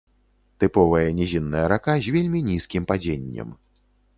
Тыповая 0.63 1.09
нізінная 1.19 1.63
рака 1.73 1.93
з 2.07 2.15
вельмі 2.15 2.39
нізкім 2.51 2.83
падзеннем. 2.93 3.57